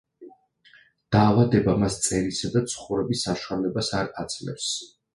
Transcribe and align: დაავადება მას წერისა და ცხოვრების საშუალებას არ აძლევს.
დაავადება 1.15 1.77
მას 1.85 1.99
წერისა 2.07 2.51
და 2.57 2.65
ცხოვრების 2.75 3.25
საშუალებას 3.31 3.95
არ 4.03 4.15
აძლევს. 4.27 4.77